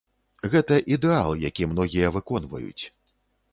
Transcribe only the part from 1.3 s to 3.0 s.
які многія выконваюць.